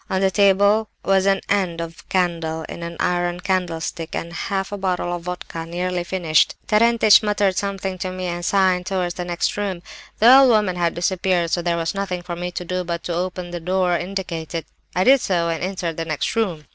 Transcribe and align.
On 0.09 0.19
the 0.19 0.31
table 0.31 0.89
was 1.05 1.27
an 1.27 1.41
end 1.47 1.79
of 1.79 2.09
candle 2.09 2.63
in 2.63 2.81
an 2.81 2.97
iron 2.99 3.39
candlestick, 3.39 4.15
and 4.15 4.31
a 4.31 4.33
half 4.33 4.73
bottle 4.79 5.13
of 5.15 5.21
vodka, 5.21 5.63
nearly 5.67 6.03
finished. 6.03 6.55
Terentich 6.67 7.21
muttered 7.21 7.55
something 7.55 7.99
to 7.99 8.09
me, 8.09 8.25
and 8.25 8.43
signed 8.43 8.87
towards 8.87 9.13
the 9.13 9.25
next 9.25 9.57
room. 9.57 9.83
The 10.17 10.35
old 10.39 10.49
woman 10.49 10.75
had 10.75 10.95
disappeared, 10.95 11.51
so 11.51 11.61
there 11.61 11.77
was 11.77 11.93
nothing 11.93 12.23
for 12.23 12.35
me 12.35 12.49
to 12.49 12.65
do 12.65 12.83
but 12.83 13.03
to 13.03 13.13
open 13.13 13.51
the 13.51 13.59
door 13.59 13.95
indicated. 13.95 14.65
I 14.95 15.03
did 15.03 15.21
so, 15.21 15.49
and 15.49 15.63
entered 15.63 15.97
the 15.97 16.05
next 16.05 16.35
room. 16.35 16.65